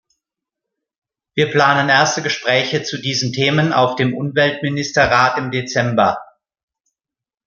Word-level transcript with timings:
Wir 1.35 1.51
planen 1.51 1.89
erste 1.89 2.23
Gespräche 2.23 2.81
zu 2.81 2.97
diesen 2.99 3.33
Themen 3.33 3.71
auf 3.71 3.95
dem 3.95 4.15
Umweltministerrat 4.17 5.37
im 5.37 5.51
Dezember. 5.51 6.17